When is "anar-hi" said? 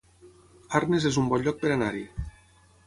1.77-2.05